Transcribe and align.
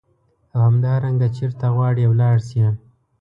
او 0.53 0.59
همدارنګه 0.67 1.27
چیرته 1.35 1.67
غواړې 1.75 2.03
ولاړ 2.11 2.37
شې. 2.49 2.65